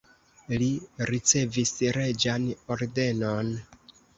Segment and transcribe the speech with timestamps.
[0.61, 0.69] Li
[1.09, 3.57] ricevis reĝan ordenon.